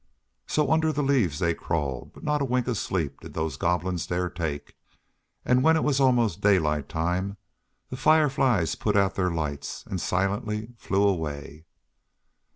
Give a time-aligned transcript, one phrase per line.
[0.47, 4.07] So under the leaves they crawled, but not a wink of sleep did those Goblins
[4.07, 4.73] dare take,
[5.45, 7.37] and when it was 'most daylight time
[7.91, 11.65] the Fireflies put out their lights and silently flew away.